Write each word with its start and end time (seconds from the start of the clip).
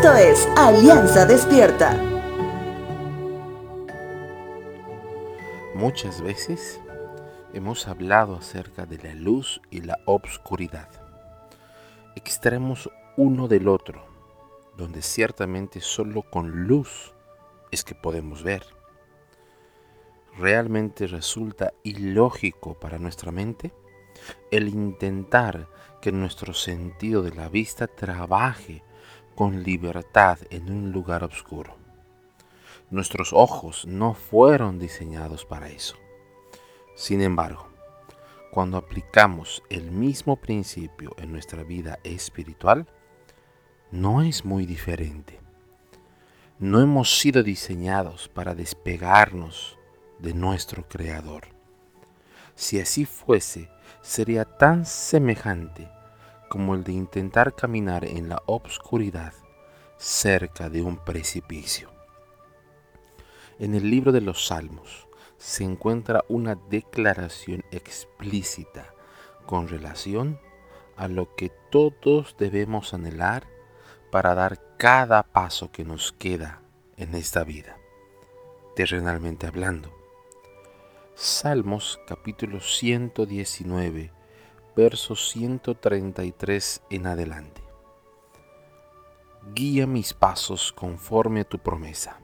Esto 0.00 0.14
es 0.14 0.48
Alianza 0.56 1.26
Despierta. 1.26 1.92
Muchas 5.74 6.22
veces 6.22 6.80
hemos 7.52 7.88
hablado 7.88 8.36
acerca 8.36 8.86
de 8.86 8.98
la 8.98 9.16
luz 9.16 9.60
y 9.72 9.80
la 9.80 9.98
obscuridad, 10.04 10.88
extremos 12.14 12.88
uno 13.16 13.48
del 13.48 13.66
otro, 13.66 14.06
donde 14.76 15.02
ciertamente 15.02 15.80
solo 15.80 16.22
con 16.22 16.68
luz 16.68 17.12
es 17.72 17.82
que 17.82 17.96
podemos 17.96 18.44
ver. 18.44 18.62
¿Realmente 20.38 21.08
resulta 21.08 21.72
ilógico 21.82 22.74
para 22.74 23.00
nuestra 23.00 23.32
mente 23.32 23.72
el 24.52 24.68
intentar 24.68 25.66
que 26.00 26.12
nuestro 26.12 26.54
sentido 26.54 27.20
de 27.20 27.34
la 27.34 27.48
vista 27.48 27.88
trabaje 27.88 28.84
con 29.38 29.62
libertad 29.62 30.36
en 30.50 30.68
un 30.68 30.90
lugar 30.90 31.22
oscuro. 31.22 31.76
Nuestros 32.90 33.32
ojos 33.32 33.86
no 33.86 34.12
fueron 34.12 34.80
diseñados 34.80 35.44
para 35.44 35.68
eso. 35.68 35.94
Sin 36.96 37.22
embargo, 37.22 37.68
cuando 38.50 38.76
aplicamos 38.76 39.62
el 39.70 39.92
mismo 39.92 40.34
principio 40.34 41.14
en 41.18 41.30
nuestra 41.30 41.62
vida 41.62 42.00
espiritual, 42.02 42.88
no 43.92 44.22
es 44.22 44.44
muy 44.44 44.66
diferente. 44.66 45.38
No 46.58 46.80
hemos 46.80 47.16
sido 47.16 47.44
diseñados 47.44 48.28
para 48.28 48.56
despegarnos 48.56 49.78
de 50.18 50.34
nuestro 50.34 50.88
Creador. 50.88 51.46
Si 52.56 52.80
así 52.80 53.04
fuese, 53.04 53.70
sería 54.02 54.44
tan 54.44 54.84
semejante 54.84 55.88
como 56.48 56.74
el 56.74 56.84
de 56.84 56.92
intentar 56.92 57.54
caminar 57.54 58.04
en 58.04 58.28
la 58.28 58.42
obscuridad 58.46 59.32
cerca 59.96 60.68
de 60.68 60.82
un 60.82 60.96
precipicio. 60.96 61.90
En 63.58 63.74
el 63.74 63.90
libro 63.90 64.12
de 64.12 64.20
los 64.20 64.46
Salmos 64.46 65.08
se 65.36 65.64
encuentra 65.64 66.24
una 66.28 66.54
declaración 66.54 67.64
explícita 67.70 68.94
con 69.46 69.68
relación 69.68 70.40
a 70.96 71.08
lo 71.08 71.34
que 71.34 71.50
todos 71.70 72.36
debemos 72.38 72.94
anhelar 72.94 73.46
para 74.10 74.34
dar 74.34 74.76
cada 74.76 75.22
paso 75.22 75.70
que 75.70 75.84
nos 75.84 76.12
queda 76.12 76.62
en 76.96 77.14
esta 77.14 77.44
vida, 77.44 77.76
terrenalmente 78.74 79.46
hablando. 79.46 79.92
Salmos 81.14 82.00
capítulo 82.06 82.60
119 82.60 84.17
versos 84.78 85.30
133 85.30 86.82
en 86.90 87.08
adelante. 87.08 87.62
Guía 89.52 89.88
mis 89.88 90.14
pasos 90.14 90.72
conforme 90.72 91.40
a 91.40 91.44
tu 91.44 91.58
promesa. 91.58 92.20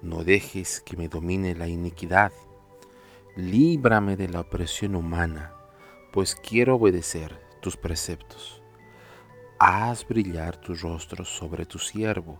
No 0.00 0.22
dejes 0.22 0.80
que 0.80 0.96
me 0.96 1.08
domine 1.08 1.56
la 1.56 1.66
iniquidad. 1.66 2.30
Líbrame 3.34 4.16
de 4.16 4.28
la 4.28 4.42
opresión 4.42 4.94
humana, 4.94 5.52
pues 6.12 6.36
quiero 6.36 6.76
obedecer 6.76 7.40
tus 7.60 7.76
preceptos. 7.76 8.62
Haz 9.58 10.06
brillar 10.06 10.56
tu 10.56 10.76
rostro 10.76 11.24
sobre 11.24 11.66
tu 11.66 11.80
siervo. 11.80 12.38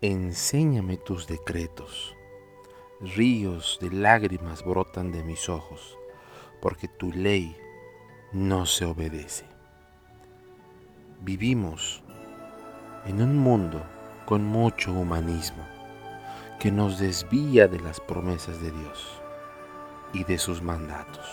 Enséñame 0.00 0.96
tus 0.96 1.26
decretos. 1.26 2.14
Ríos 3.00 3.80
de 3.80 3.90
lágrimas 3.90 4.64
brotan 4.64 5.10
de 5.10 5.24
mis 5.24 5.48
ojos, 5.48 5.98
porque 6.62 6.86
tu 6.86 7.10
ley 7.10 7.56
no 8.34 8.66
se 8.66 8.84
obedece. 8.84 9.44
Vivimos 11.20 12.02
en 13.06 13.22
un 13.22 13.38
mundo 13.38 13.80
con 14.26 14.44
mucho 14.44 14.92
humanismo 14.92 15.64
que 16.58 16.72
nos 16.72 16.98
desvía 16.98 17.68
de 17.68 17.78
las 17.78 18.00
promesas 18.00 18.60
de 18.60 18.72
Dios 18.72 19.22
y 20.12 20.24
de 20.24 20.36
sus 20.38 20.62
mandatos. 20.62 21.24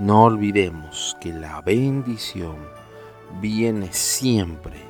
No 0.00 0.24
olvidemos 0.24 1.16
que 1.20 1.32
la 1.32 1.60
bendición 1.60 2.56
viene 3.40 3.92
siempre, 3.92 4.82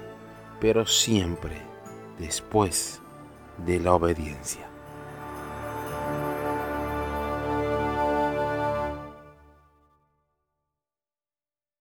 pero 0.61 0.87
siempre 0.87 1.61
después 2.19 3.03
de 3.67 3.81
la 3.81 3.93
obediencia. 3.93 4.72